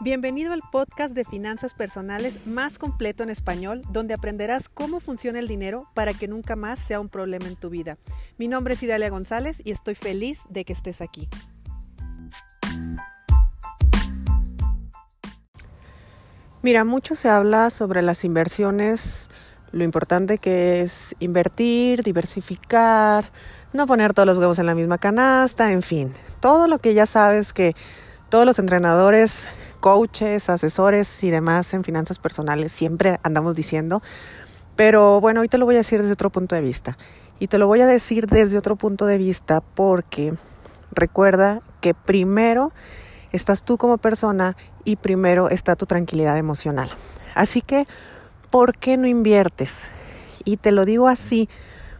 Bienvenido 0.00 0.52
al 0.52 0.62
podcast 0.70 1.12
de 1.12 1.24
finanzas 1.24 1.74
personales 1.74 2.46
más 2.46 2.78
completo 2.78 3.24
en 3.24 3.30
español, 3.30 3.82
donde 3.90 4.14
aprenderás 4.14 4.68
cómo 4.68 5.00
funciona 5.00 5.40
el 5.40 5.48
dinero 5.48 5.88
para 5.92 6.14
que 6.14 6.28
nunca 6.28 6.54
más 6.54 6.78
sea 6.78 7.00
un 7.00 7.08
problema 7.08 7.48
en 7.48 7.56
tu 7.56 7.68
vida. 7.68 7.98
Mi 8.36 8.46
nombre 8.46 8.74
es 8.74 8.82
Idalia 8.84 9.10
González 9.10 9.60
y 9.64 9.72
estoy 9.72 9.96
feliz 9.96 10.42
de 10.50 10.64
que 10.64 10.72
estés 10.72 11.00
aquí. 11.00 11.28
Mira, 16.62 16.84
mucho 16.84 17.16
se 17.16 17.28
habla 17.28 17.70
sobre 17.70 18.00
las 18.00 18.22
inversiones, 18.22 19.28
lo 19.72 19.82
importante 19.82 20.38
que 20.38 20.80
es 20.80 21.16
invertir, 21.18 22.04
diversificar, 22.04 23.32
no 23.72 23.88
poner 23.88 24.14
todos 24.14 24.26
los 24.26 24.38
huevos 24.38 24.60
en 24.60 24.66
la 24.66 24.76
misma 24.76 24.98
canasta, 24.98 25.72
en 25.72 25.82
fin, 25.82 26.12
todo 26.38 26.68
lo 26.68 26.78
que 26.78 26.94
ya 26.94 27.04
sabes 27.04 27.52
que 27.52 27.74
todos 28.28 28.44
los 28.44 28.58
entrenadores 28.58 29.48
coaches, 29.78 30.50
asesores 30.50 31.24
y 31.24 31.30
demás 31.30 31.72
en 31.74 31.84
finanzas 31.84 32.18
personales, 32.18 32.72
siempre 32.72 33.18
andamos 33.22 33.54
diciendo. 33.54 34.02
Pero 34.76 35.20
bueno, 35.20 35.40
hoy 35.40 35.48
te 35.48 35.58
lo 35.58 35.64
voy 35.64 35.76
a 35.76 35.78
decir 35.78 36.00
desde 36.00 36.12
otro 36.12 36.30
punto 36.30 36.54
de 36.54 36.60
vista. 36.60 36.96
Y 37.38 37.48
te 37.48 37.58
lo 37.58 37.66
voy 37.66 37.80
a 37.80 37.86
decir 37.86 38.26
desde 38.26 38.58
otro 38.58 38.76
punto 38.76 39.06
de 39.06 39.18
vista 39.18 39.60
porque 39.60 40.34
recuerda 40.90 41.62
que 41.80 41.94
primero 41.94 42.72
estás 43.32 43.62
tú 43.62 43.78
como 43.78 43.98
persona 43.98 44.56
y 44.84 44.96
primero 44.96 45.48
está 45.48 45.76
tu 45.76 45.86
tranquilidad 45.86 46.36
emocional. 46.36 46.90
Así 47.34 47.60
que, 47.60 47.86
¿por 48.50 48.76
qué 48.76 48.96
no 48.96 49.06
inviertes? 49.06 49.90
Y 50.44 50.56
te 50.56 50.72
lo 50.72 50.84
digo 50.84 51.08
así 51.08 51.48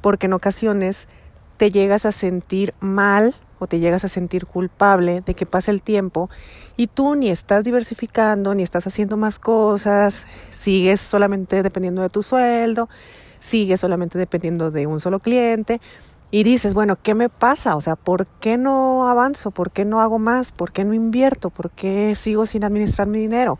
porque 0.00 0.26
en 0.26 0.32
ocasiones 0.32 1.08
te 1.56 1.70
llegas 1.70 2.06
a 2.06 2.12
sentir 2.12 2.74
mal 2.80 3.34
o 3.60 3.66
te 3.68 3.78
llegas 3.78 4.04
a 4.04 4.08
sentir 4.08 4.46
culpable 4.46 5.20
de 5.20 5.34
que 5.34 5.46
pase 5.46 5.70
el 5.70 5.82
tiempo 5.82 6.28
y 6.76 6.88
tú 6.88 7.14
ni 7.14 7.30
estás 7.30 7.62
diversificando, 7.62 8.54
ni 8.54 8.64
estás 8.64 8.86
haciendo 8.86 9.16
más 9.16 9.38
cosas, 9.38 10.24
sigues 10.50 11.00
solamente 11.00 11.62
dependiendo 11.62 12.02
de 12.02 12.08
tu 12.08 12.22
sueldo, 12.24 12.88
sigues 13.38 13.80
solamente 13.80 14.18
dependiendo 14.18 14.70
de 14.70 14.86
un 14.86 14.98
solo 14.98 15.20
cliente 15.20 15.80
y 16.30 16.42
dices, 16.42 16.74
bueno, 16.74 16.96
¿qué 17.00 17.14
me 17.14 17.28
pasa? 17.28 17.76
O 17.76 17.80
sea, 17.80 17.96
¿por 17.96 18.26
qué 18.26 18.56
no 18.56 19.08
avanzo? 19.08 19.50
¿Por 19.50 19.70
qué 19.70 19.84
no 19.84 20.00
hago 20.00 20.18
más? 20.18 20.52
¿Por 20.52 20.72
qué 20.72 20.84
no 20.84 20.94
invierto? 20.94 21.50
¿Por 21.50 21.70
qué 21.70 22.14
sigo 22.14 22.46
sin 22.46 22.64
administrar 22.64 23.08
mi 23.08 23.18
dinero? 23.18 23.58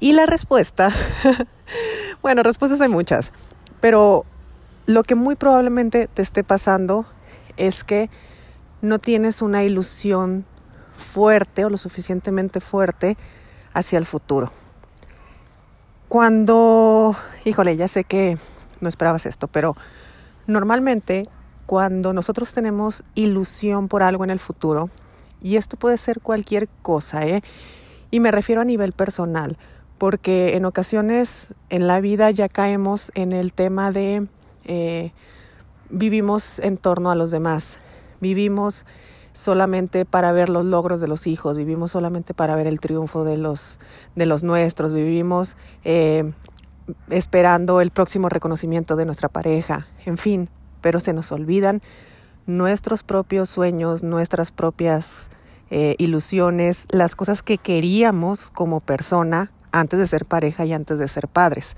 Y 0.00 0.12
la 0.12 0.26
respuesta, 0.26 0.90
bueno, 2.22 2.42
respuestas 2.42 2.80
hay 2.80 2.88
muchas, 2.88 3.32
pero 3.80 4.24
lo 4.86 5.02
que 5.02 5.14
muy 5.14 5.34
probablemente 5.34 6.08
te 6.12 6.22
esté 6.22 6.44
pasando 6.44 7.06
es 7.56 7.82
que 7.82 8.10
no 8.82 8.98
tienes 8.98 9.42
una 9.42 9.64
ilusión 9.64 10.44
fuerte 10.92 11.64
o 11.64 11.70
lo 11.70 11.76
suficientemente 11.76 12.60
fuerte 12.60 13.16
hacia 13.72 13.98
el 13.98 14.06
futuro. 14.06 14.52
Cuando, 16.08 17.16
híjole, 17.44 17.76
ya 17.76 17.88
sé 17.88 18.04
que 18.04 18.38
no 18.80 18.88
esperabas 18.88 19.26
esto, 19.26 19.48
pero 19.48 19.76
normalmente 20.46 21.28
cuando 21.66 22.12
nosotros 22.12 22.52
tenemos 22.52 23.04
ilusión 23.14 23.88
por 23.88 24.02
algo 24.02 24.24
en 24.24 24.30
el 24.30 24.38
futuro, 24.38 24.88
y 25.42 25.56
esto 25.56 25.76
puede 25.76 25.98
ser 25.98 26.20
cualquier 26.20 26.68
cosa, 26.82 27.26
¿eh? 27.26 27.42
y 28.10 28.20
me 28.20 28.30
refiero 28.30 28.62
a 28.62 28.64
nivel 28.64 28.92
personal, 28.92 29.58
porque 29.98 30.56
en 30.56 30.64
ocasiones 30.64 31.54
en 31.68 31.86
la 31.86 32.00
vida 32.00 32.30
ya 32.30 32.48
caemos 32.48 33.10
en 33.14 33.32
el 33.32 33.52
tema 33.52 33.90
de 33.90 34.26
eh, 34.64 35.12
vivimos 35.90 36.58
en 36.60 36.76
torno 36.76 37.10
a 37.10 37.14
los 37.14 37.30
demás, 37.30 37.78
Vivimos 38.20 38.84
solamente 39.32 40.06
para 40.06 40.32
ver 40.32 40.48
los 40.48 40.64
logros 40.64 41.00
de 41.00 41.08
los 41.08 41.26
hijos, 41.26 41.56
vivimos 41.56 41.90
solamente 41.90 42.32
para 42.32 42.56
ver 42.56 42.66
el 42.66 42.80
triunfo 42.80 43.22
de 43.24 43.36
los, 43.36 43.78
de 44.14 44.24
los 44.24 44.42
nuestros, 44.42 44.94
vivimos 44.94 45.58
eh, 45.84 46.32
esperando 47.10 47.82
el 47.82 47.90
próximo 47.90 48.30
reconocimiento 48.30 48.96
de 48.96 49.04
nuestra 49.04 49.28
pareja, 49.28 49.88
en 50.06 50.16
fin, 50.16 50.48
pero 50.80 51.00
se 51.00 51.12
nos 51.12 51.32
olvidan 51.32 51.82
nuestros 52.46 53.02
propios 53.02 53.50
sueños, 53.50 54.02
nuestras 54.02 54.52
propias 54.52 55.28
eh, 55.70 55.96
ilusiones, 55.98 56.86
las 56.90 57.14
cosas 57.14 57.42
que 57.42 57.58
queríamos 57.58 58.50
como 58.50 58.80
persona 58.80 59.50
antes 59.70 59.98
de 59.98 60.06
ser 60.06 60.24
pareja 60.24 60.64
y 60.64 60.72
antes 60.72 60.98
de 60.98 61.08
ser 61.08 61.28
padres. 61.28 61.76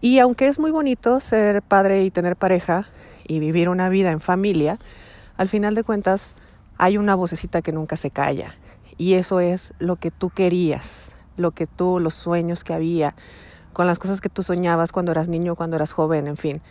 Y 0.00 0.18
aunque 0.18 0.48
es 0.48 0.58
muy 0.58 0.70
bonito 0.70 1.20
ser 1.20 1.62
padre 1.62 2.02
y 2.02 2.10
tener 2.10 2.34
pareja 2.34 2.88
y 3.26 3.38
vivir 3.38 3.68
una 3.68 3.88
vida 3.88 4.10
en 4.10 4.20
familia, 4.20 4.78
al 5.36 5.48
final 5.48 5.74
de 5.74 5.84
cuentas 5.84 6.34
hay 6.78 6.98
una 6.98 7.14
vocecita 7.14 7.62
que 7.62 7.72
nunca 7.72 7.96
se 7.96 8.10
calla 8.10 8.54
y 8.96 9.14
eso 9.14 9.40
es 9.40 9.72
lo 9.78 9.96
que 9.96 10.10
tú 10.10 10.30
querías, 10.30 11.14
lo 11.36 11.50
que 11.50 11.66
tú, 11.66 11.98
los 11.98 12.14
sueños 12.14 12.64
que 12.64 12.74
había, 12.74 13.14
con 13.72 13.86
las 13.86 13.98
cosas 13.98 14.20
que 14.20 14.28
tú 14.28 14.42
soñabas 14.42 14.92
cuando 14.92 15.12
eras 15.12 15.28
niño, 15.28 15.56
cuando 15.56 15.76
eras 15.76 15.92
joven, 15.92 16.26
en 16.26 16.36
fin. 16.36 16.62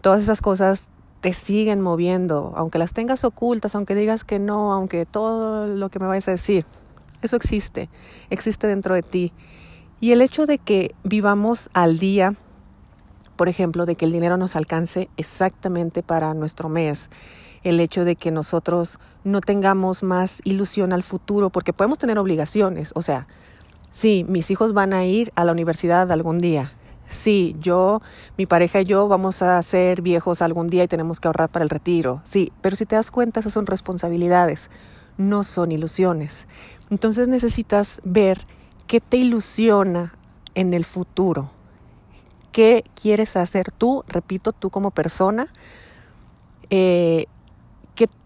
Todas 0.00 0.22
esas 0.22 0.40
cosas 0.40 0.90
te 1.20 1.32
siguen 1.32 1.80
moviendo, 1.80 2.52
aunque 2.56 2.78
las 2.78 2.92
tengas 2.92 3.22
ocultas, 3.22 3.76
aunque 3.76 3.94
digas 3.94 4.24
que 4.24 4.40
no, 4.40 4.72
aunque 4.72 5.06
todo 5.06 5.68
lo 5.68 5.88
que 5.88 6.00
me 6.00 6.06
vayas 6.06 6.26
a 6.26 6.32
decir, 6.32 6.66
eso 7.22 7.36
existe, 7.36 7.88
existe 8.28 8.66
dentro 8.66 8.96
de 8.96 9.02
ti. 9.02 9.32
Y 10.00 10.10
el 10.10 10.20
hecho 10.20 10.46
de 10.46 10.58
que 10.58 10.96
vivamos 11.04 11.70
al 11.74 12.00
día, 12.00 12.34
por 13.36 13.48
ejemplo, 13.48 13.86
de 13.86 13.94
que 13.94 14.04
el 14.04 14.10
dinero 14.10 14.36
nos 14.36 14.56
alcance 14.56 15.08
exactamente 15.16 16.02
para 16.02 16.34
nuestro 16.34 16.68
mes, 16.68 17.08
el 17.64 17.80
hecho 17.80 18.04
de 18.04 18.16
que 18.16 18.30
nosotros 18.30 18.98
no 19.24 19.40
tengamos 19.40 20.02
más 20.02 20.40
ilusión 20.44 20.92
al 20.92 21.02
futuro, 21.02 21.50
porque 21.50 21.72
podemos 21.72 21.98
tener 21.98 22.18
obligaciones, 22.18 22.92
o 22.94 23.02
sea, 23.02 23.26
sí, 23.90 24.24
mis 24.28 24.50
hijos 24.50 24.72
van 24.72 24.92
a 24.92 25.04
ir 25.04 25.32
a 25.36 25.44
la 25.44 25.52
universidad 25.52 26.10
algún 26.10 26.38
día, 26.38 26.72
sí, 27.08 27.56
yo, 27.60 28.02
mi 28.36 28.46
pareja 28.46 28.80
y 28.80 28.84
yo 28.84 29.06
vamos 29.08 29.42
a 29.42 29.62
ser 29.62 30.02
viejos 30.02 30.42
algún 30.42 30.66
día 30.66 30.84
y 30.84 30.88
tenemos 30.88 31.20
que 31.20 31.28
ahorrar 31.28 31.50
para 31.50 31.62
el 31.62 31.70
retiro, 31.70 32.20
sí, 32.24 32.52
pero 32.60 32.76
si 32.76 32.86
te 32.86 32.96
das 32.96 33.10
cuenta, 33.10 33.40
esas 33.40 33.52
son 33.52 33.66
responsabilidades, 33.66 34.70
no 35.18 35.44
son 35.44 35.72
ilusiones. 35.72 36.46
Entonces 36.90 37.28
necesitas 37.28 38.00
ver 38.04 38.46
qué 38.86 39.00
te 39.00 39.18
ilusiona 39.18 40.14
en 40.54 40.74
el 40.74 40.84
futuro, 40.84 41.50
qué 42.50 42.84
quieres 43.00 43.36
hacer 43.36 43.70
tú, 43.72 44.04
repito, 44.08 44.52
tú 44.52 44.70
como 44.70 44.90
persona, 44.90 45.48
eh, 46.70 47.26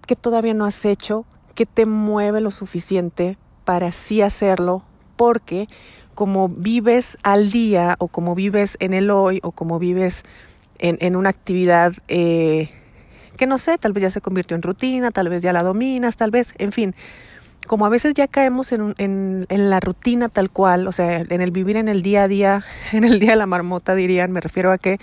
que 0.06 0.16
todavía 0.16 0.54
no 0.54 0.64
has 0.64 0.84
hecho, 0.84 1.24
que 1.54 1.66
te 1.66 1.86
mueve 1.86 2.40
lo 2.40 2.50
suficiente 2.50 3.38
para 3.64 3.92
sí 3.92 4.22
hacerlo, 4.22 4.84
porque 5.16 5.66
como 6.14 6.48
vives 6.48 7.18
al 7.22 7.50
día 7.50 7.96
o 7.98 8.08
como 8.08 8.34
vives 8.34 8.76
en 8.80 8.94
el 8.94 9.10
hoy 9.10 9.40
o 9.42 9.52
como 9.52 9.78
vives 9.78 10.24
en, 10.78 11.16
una 11.16 11.30
actividad 11.30 11.92
eh, 12.08 12.70
que 13.36 13.46
no 13.46 13.58
sé, 13.58 13.78
tal 13.78 13.92
vez 13.92 14.02
ya 14.02 14.10
se 14.10 14.20
convirtió 14.20 14.54
en 14.54 14.62
rutina, 14.62 15.10
tal 15.10 15.28
vez 15.28 15.42
ya 15.42 15.52
la 15.52 15.62
dominas, 15.62 16.16
tal 16.16 16.30
vez, 16.30 16.54
en 16.58 16.72
fin, 16.72 16.94
como 17.66 17.84
a 17.84 17.88
veces 17.88 18.14
ya 18.14 18.28
caemos 18.28 18.72
en, 18.72 18.94
en, 18.98 19.46
en, 19.48 19.70
la 19.70 19.80
rutina 19.80 20.28
tal 20.28 20.50
cual, 20.50 20.86
o 20.86 20.92
sea, 20.92 21.18
en 21.18 21.40
el 21.40 21.50
vivir 21.50 21.76
en 21.76 21.88
el 21.88 22.02
día 22.02 22.24
a 22.24 22.28
día, 22.28 22.64
en 22.92 23.04
el 23.04 23.18
día 23.18 23.30
de 23.30 23.36
la 23.36 23.46
marmota 23.46 23.94
dirían, 23.94 24.32
me 24.32 24.40
refiero 24.40 24.72
a 24.72 24.78
que 24.78 24.98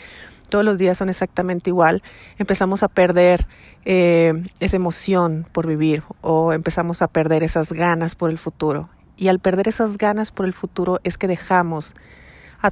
todos 0.54 0.64
los 0.64 0.78
días 0.78 1.00
son 1.00 1.10
exactamente 1.10 1.72
igual, 1.72 2.04
empezamos 2.38 2.84
a 2.84 2.88
perder 2.88 3.48
eh, 3.86 4.44
esa 4.60 4.76
emoción 4.76 5.48
por 5.52 5.66
vivir 5.66 6.04
o 6.22 6.54
empezamos 6.54 7.02
a 7.02 7.08
perder 7.08 7.42
esas 7.42 7.74
ganas 7.74 8.14
por 8.14 8.30
el 8.30 8.38
futuro. 8.38 8.88
Y 9.18 9.30
al 9.30 9.40
perder 9.40 9.68
esas 9.68 9.98
ganas 9.98 10.32
por 10.32 10.46
el 10.46 10.54
futuro 10.54 11.00
es 11.04 11.18
que 11.18 11.28
dejamos 11.28 11.96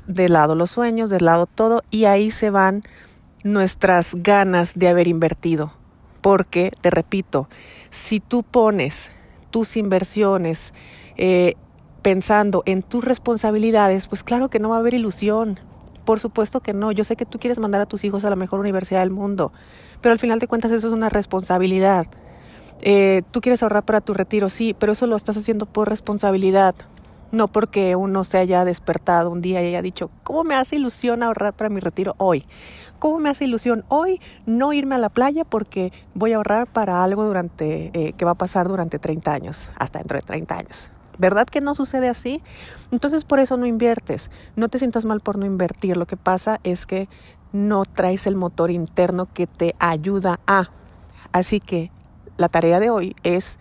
de 0.06 0.30
lado 0.30 0.54
los 0.54 0.70
sueños, 0.70 1.10
de 1.10 1.22
lado 1.22 1.48
todo, 1.48 1.82
y 1.90 2.06
ahí 2.06 2.30
se 2.30 2.52
van 2.52 2.84
nuestras 3.44 4.14
ganas 4.14 4.76
de 4.76 4.88
haber 4.88 5.08
invertido. 5.08 5.74
Porque, 6.22 6.72
te 6.82 6.92
repito, 6.92 7.50
si 7.90 8.20
tú 8.20 8.44
pones 8.44 9.10
tus 9.50 9.76
inversiones 9.76 10.72
eh, 11.18 11.56
pensando 12.04 12.62
en 12.68 12.84
tus 12.84 13.04
responsabilidades, 13.04 14.08
pues 14.08 14.24
claro 14.24 14.52
que 14.52 14.60
no 14.60 14.70
va 14.70 14.76
a 14.76 14.80
haber 14.82 14.94
ilusión, 14.94 15.60
por 16.12 16.20
supuesto 16.20 16.60
que 16.60 16.74
no. 16.74 16.92
Yo 16.92 17.06
sé 17.06 17.16
que 17.16 17.26
tú 17.26 17.40
quieres 17.40 17.58
mandar 17.58 17.80
a 17.80 17.86
tus 17.86 18.04
hijos 18.04 18.26
a 18.26 18.30
la 18.30 18.36
mejor 18.36 18.60
universidad 18.60 19.00
del 19.00 19.12
mundo, 19.12 19.54
pero 20.02 20.12
al 20.12 20.20
final 20.20 20.40
de 20.40 20.48
cuentas 20.48 20.70
eso 20.74 20.90
es 20.90 20.94
una 20.94 21.08
responsabilidad. 21.08 22.06
Eh, 22.82 23.22
tú 23.32 23.40
quieres 23.40 23.64
ahorrar 23.64 23.86
para 23.86 24.02
tu 24.02 24.14
retiro, 24.14 24.50
sí, 24.50 24.76
pero 24.78 24.92
eso 24.92 25.08
lo 25.08 25.16
estás 25.16 25.38
haciendo 25.38 25.68
por 25.68 25.88
responsabilidad, 25.88 26.76
no 27.32 27.48
porque 27.48 27.96
uno 27.96 28.26
se 28.26 28.40
haya 28.40 28.66
despertado 28.66 29.30
un 29.30 29.42
día 29.42 29.64
y 29.64 29.68
haya 29.68 29.82
dicho, 29.82 30.12
¿cómo 30.24 30.44
me 30.44 30.56
hace 30.56 30.76
ilusión 30.76 31.24
ahorrar 31.24 31.54
para 31.54 31.70
mi 31.70 31.80
retiro 31.80 32.16
hoy? 32.18 32.44
¿Cómo 33.00 33.20
me 33.20 33.30
hace 33.30 33.46
ilusión 33.46 33.86
hoy 33.88 34.20
no 34.46 34.74
irme 34.74 34.96
a 34.96 34.98
la 34.98 35.08
playa 35.08 35.46
porque 35.46 35.94
voy 36.14 36.34
a 36.34 36.36
ahorrar 36.36 36.68
para 36.68 37.06
algo 37.06 37.24
durante 37.24 37.90
eh, 37.94 38.12
que 38.18 38.26
va 38.26 38.32
a 38.32 38.36
pasar 38.36 38.68
durante 38.68 39.00
30 39.00 39.32
años, 39.32 39.70
hasta 39.80 40.00
dentro 40.00 40.18
de 40.18 40.24
30 40.24 40.58
años? 40.58 40.92
¿Verdad 41.18 41.48
que 41.48 41.62
no 41.62 41.76
sucede 41.76 42.10
así? 42.10 42.42
Entonces 42.92 43.26
por 43.26 43.40
eso 43.40 43.58
no 43.58 43.66
inviertes. 43.66 44.32
No 44.56 44.70
te 44.70 44.80
sientas 44.80 45.06
mal 45.06 45.22
por 45.22 45.38
no 45.38 45.46
invertir. 45.46 45.98
Lo 45.98 46.06
que 46.06 46.18
pasa 46.18 46.60
es 46.64 46.86
que 46.86 47.10
no 47.54 47.86
traes 47.86 48.28
el 48.28 48.36
motor 48.36 48.72
interno 48.72 49.28
que 49.34 49.48
te 49.48 49.76
ayuda 49.80 50.40
a. 50.48 50.70
Así 51.32 51.60
que 51.60 51.92
la 52.38 52.50
tarea 52.50 52.80
de 52.80 52.90
hoy 52.90 53.16
es 53.24 53.60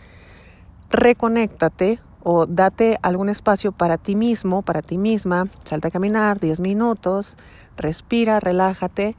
reconéctate 0.91 2.00
o 2.23 2.47
date 2.47 2.99
algún 3.02 3.29
espacio 3.29 3.73
para 3.73 3.96
ti 3.96 4.14
mismo, 4.14 4.62
para 4.62 4.82
ti 4.82 4.99
misma, 4.99 5.49
salta 5.64 5.88
a 5.88 5.91
caminar 5.91 6.41
10 6.41 6.61
minutos, 6.61 7.37
respira, 7.76 8.41
relájate 8.41 9.17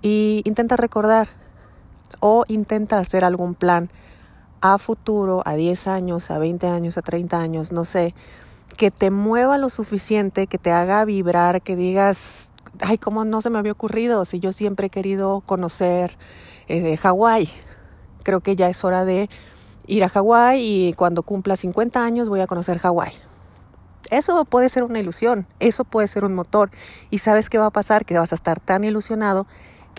y 0.00 0.42
intenta 0.44 0.76
recordar 0.76 1.28
o 2.20 2.44
intenta 2.48 2.98
hacer 2.98 3.24
algún 3.24 3.54
plan 3.54 3.90
a 4.60 4.78
futuro, 4.78 5.42
a 5.44 5.54
10 5.54 5.86
años, 5.88 6.30
a 6.30 6.38
20 6.38 6.66
años, 6.66 6.98
a 6.98 7.02
30 7.02 7.40
años, 7.40 7.72
no 7.72 7.84
sé, 7.84 8.14
que 8.76 8.90
te 8.90 9.10
mueva 9.10 9.58
lo 9.58 9.70
suficiente, 9.70 10.46
que 10.46 10.58
te 10.58 10.72
haga 10.72 11.04
vibrar, 11.04 11.62
que 11.62 11.76
digas, 11.76 12.52
ay, 12.80 12.98
¿cómo 12.98 13.24
no 13.24 13.42
se 13.42 13.50
me 13.50 13.58
había 13.58 13.72
ocurrido? 13.72 14.24
Si 14.24 14.40
yo 14.40 14.52
siempre 14.52 14.86
he 14.86 14.90
querido 14.90 15.40
conocer 15.40 16.16
eh, 16.68 16.96
Hawái, 16.96 17.50
creo 18.22 18.40
que 18.40 18.56
ya 18.56 18.68
es 18.68 18.84
hora 18.84 19.04
de 19.04 19.28
ir 19.86 20.04
a 20.04 20.08
Hawái 20.08 20.60
y 20.60 20.92
cuando 20.94 21.22
cumpla 21.22 21.56
50 21.56 22.04
años 22.04 22.28
voy 22.28 22.40
a 22.40 22.46
conocer 22.46 22.78
Hawái. 22.78 23.12
Eso 24.10 24.44
puede 24.44 24.68
ser 24.68 24.84
una 24.84 25.00
ilusión, 25.00 25.46
eso 25.60 25.84
puede 25.84 26.08
ser 26.08 26.24
un 26.24 26.34
motor. 26.34 26.70
Y 27.10 27.18
sabes 27.18 27.50
qué 27.50 27.58
va 27.58 27.66
a 27.66 27.70
pasar, 27.70 28.06
que 28.06 28.18
vas 28.18 28.32
a 28.32 28.36
estar 28.36 28.58
tan 28.60 28.84
ilusionado 28.84 29.46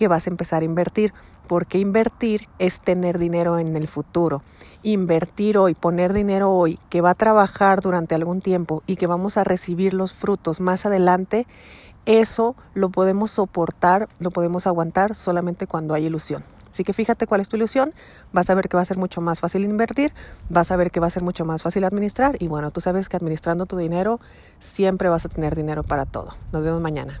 que 0.00 0.08
vas 0.08 0.26
a 0.26 0.30
empezar 0.30 0.62
a 0.62 0.64
invertir, 0.64 1.12
porque 1.50 1.78
invertir 1.78 2.46
es 2.60 2.80
tener 2.80 3.18
dinero 3.18 3.58
en 3.58 3.74
el 3.74 3.88
futuro. 3.88 4.44
Invertir 4.84 5.58
hoy, 5.58 5.74
poner 5.74 6.12
dinero 6.12 6.52
hoy, 6.52 6.78
que 6.90 7.00
va 7.00 7.10
a 7.10 7.14
trabajar 7.16 7.80
durante 7.80 8.14
algún 8.14 8.40
tiempo 8.40 8.84
y 8.86 8.94
que 8.94 9.08
vamos 9.08 9.36
a 9.36 9.42
recibir 9.42 9.92
los 9.92 10.12
frutos 10.12 10.60
más 10.60 10.86
adelante, 10.86 11.48
eso 12.06 12.54
lo 12.74 12.90
podemos 12.90 13.32
soportar, 13.32 14.08
lo 14.20 14.30
podemos 14.30 14.68
aguantar 14.68 15.16
solamente 15.16 15.66
cuando 15.66 15.92
hay 15.92 16.06
ilusión. 16.06 16.44
Así 16.70 16.84
que 16.84 16.92
fíjate 16.92 17.26
cuál 17.26 17.40
es 17.40 17.48
tu 17.48 17.56
ilusión, 17.56 17.94
vas 18.32 18.48
a 18.48 18.54
ver 18.54 18.68
que 18.68 18.76
va 18.76 18.84
a 18.84 18.86
ser 18.86 18.96
mucho 18.96 19.20
más 19.20 19.40
fácil 19.40 19.64
invertir, 19.64 20.12
vas 20.50 20.70
a 20.70 20.76
ver 20.76 20.92
que 20.92 21.00
va 21.00 21.08
a 21.08 21.10
ser 21.10 21.24
mucho 21.24 21.44
más 21.44 21.62
fácil 21.62 21.82
administrar 21.82 22.40
y 22.40 22.46
bueno, 22.46 22.70
tú 22.70 22.80
sabes 22.80 23.08
que 23.08 23.16
administrando 23.16 23.66
tu 23.66 23.76
dinero 23.76 24.20
siempre 24.60 25.08
vas 25.08 25.24
a 25.24 25.28
tener 25.28 25.56
dinero 25.56 25.82
para 25.82 26.06
todo. 26.06 26.28
Nos 26.52 26.62
vemos 26.62 26.80
mañana. 26.80 27.20